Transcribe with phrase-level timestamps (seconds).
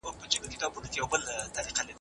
[0.03, 0.09] ځان
[0.41, 1.21] وژنه د مخنيوي وړ
[1.53, 1.61] ده.